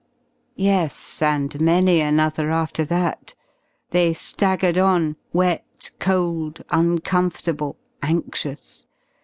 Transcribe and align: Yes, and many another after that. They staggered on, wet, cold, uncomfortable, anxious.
Yes, 0.55 1.21
and 1.21 1.61
many 1.61 1.99
another 1.99 2.49
after 2.49 2.83
that. 2.85 3.35
They 3.91 4.13
staggered 4.13 4.75
on, 4.79 5.15
wet, 5.31 5.91
cold, 5.99 6.63
uncomfortable, 6.71 7.77
anxious. 8.01 8.87